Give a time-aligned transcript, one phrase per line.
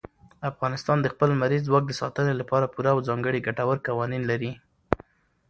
[0.49, 4.51] افغانستان د خپل لمریز ځواک د ساتنې لپاره پوره او ځانګړي ګټور قوانین لري.